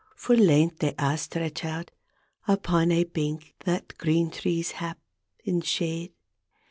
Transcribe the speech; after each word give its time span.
Fu' 0.15 0.33
length 0.33 0.79
they 0.79 0.93
a' 0.97 1.13
sttetch 1.15 1.63
out 1.63 1.91
Upon 2.47 2.91
ae 2.91 3.03
bink 3.03 3.53
that 3.65 3.95
green 3.99 4.31
trees 4.31 4.71
hap 4.71 4.97
In 5.43 5.61
shade. 5.61 6.13